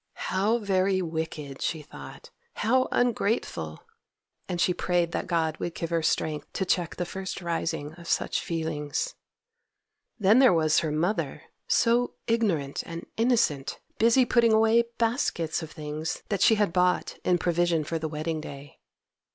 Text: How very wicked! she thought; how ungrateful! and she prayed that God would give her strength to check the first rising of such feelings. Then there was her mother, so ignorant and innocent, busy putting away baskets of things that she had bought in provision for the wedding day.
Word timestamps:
How 0.31 0.57
very 0.57 0.99
wicked! 0.99 1.61
she 1.61 1.83
thought; 1.83 2.31
how 2.55 2.87
ungrateful! 2.91 3.83
and 4.49 4.59
she 4.59 4.73
prayed 4.73 5.11
that 5.11 5.27
God 5.27 5.57
would 5.57 5.75
give 5.75 5.91
her 5.91 6.01
strength 6.01 6.51
to 6.53 6.65
check 6.65 6.95
the 6.95 7.05
first 7.05 7.39
rising 7.39 7.93
of 7.99 8.07
such 8.09 8.41
feelings. 8.41 9.13
Then 10.17 10.39
there 10.39 10.53
was 10.55 10.79
her 10.79 10.91
mother, 10.91 11.43
so 11.67 12.15
ignorant 12.25 12.81
and 12.83 13.05
innocent, 13.15 13.79
busy 13.99 14.25
putting 14.25 14.53
away 14.53 14.85
baskets 14.97 15.61
of 15.61 15.69
things 15.71 16.23
that 16.29 16.41
she 16.41 16.55
had 16.55 16.73
bought 16.73 17.19
in 17.23 17.37
provision 17.37 17.83
for 17.83 17.99
the 17.99 18.09
wedding 18.09 18.41
day. 18.41 18.79